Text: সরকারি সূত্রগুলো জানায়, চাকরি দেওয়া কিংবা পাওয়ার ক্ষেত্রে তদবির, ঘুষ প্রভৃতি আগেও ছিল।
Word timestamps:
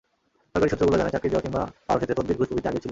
সরকারি 0.51 0.71
সূত্রগুলো 0.71 0.99
জানায়, 1.01 1.13
চাকরি 1.15 1.29
দেওয়া 1.31 1.45
কিংবা 1.45 1.61
পাওয়ার 1.85 1.97
ক্ষেত্রে 1.99 2.17
তদবির, 2.19 2.37
ঘুষ 2.39 2.47
প্রভৃতি 2.47 2.67
আগেও 2.69 2.71
ছিল। 2.71 2.79